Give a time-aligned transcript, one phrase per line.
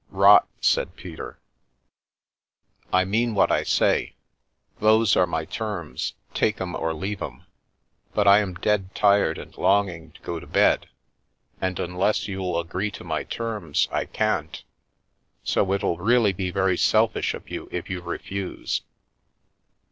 [0.25, 1.39] "Rot!" said Peter."
[2.91, 4.15] I mean what I say.
[4.79, 7.45] Those are my terms; take 'em or leave 'em.
[8.15, 10.87] But I am dead tired and longing to go to bed,
[11.61, 14.63] and unless you'll agree to my terms I can't,
[15.43, 18.81] so it'll really be very selfish of you if you refuse."